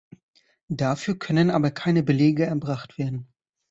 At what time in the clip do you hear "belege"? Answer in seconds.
2.01-2.43